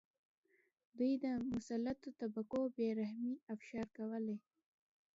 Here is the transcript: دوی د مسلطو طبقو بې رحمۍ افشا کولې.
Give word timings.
دوی 0.97 1.13
د 1.23 1.25
مسلطو 1.51 2.09
طبقو 2.19 2.61
بې 2.75 2.87
رحمۍ 2.99 3.33
افشا 3.53 3.83
کولې. 3.95 4.37